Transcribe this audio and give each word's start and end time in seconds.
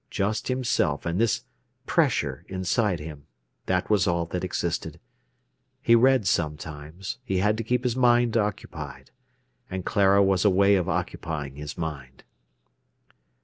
Just 0.09 0.47
himself 0.47 1.05
and 1.05 1.21
this 1.21 1.43
pressure 1.85 2.43
inside 2.47 2.99
him, 2.99 3.27
that 3.67 3.87
was 3.91 4.07
all 4.07 4.25
that 4.25 4.43
existed. 4.43 4.99
He 5.79 5.93
read 5.93 6.25
sometimes. 6.27 7.19
He 7.23 7.37
had 7.37 7.55
to 7.57 7.63
keep 7.63 7.83
his 7.83 7.95
mind 7.95 8.35
occupied. 8.35 9.11
And 9.69 9.85
Clara 9.85 10.23
was 10.23 10.43
a 10.43 10.49
way 10.49 10.73
of 10.73 10.89
occupying 10.89 11.55
his 11.55 11.77
mind. 11.77 12.23